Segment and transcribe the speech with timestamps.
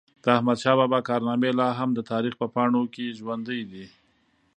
[0.23, 3.85] د احمدشاه بابا کارنامي لا هم د تاریخ په پاڼو کي ژوندۍ دي.